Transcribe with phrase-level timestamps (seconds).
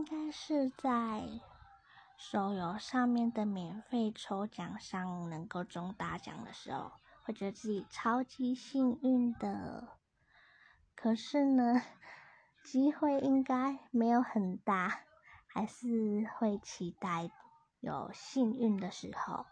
[0.00, 1.28] 应该是在
[2.16, 6.90] 手游上面的免费抽奖上能够中大奖的时候
[7.22, 9.88] 会觉得自己超级幸运的。
[10.94, 11.82] 可是呢
[12.64, 15.02] 机会应该没有很大
[15.46, 15.86] 还是
[16.38, 17.30] 会期待
[17.80, 19.44] 有幸运的时候。